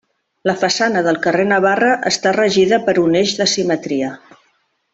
[0.49, 4.11] La façana del carrer Navarra està regida per un eix de simetria.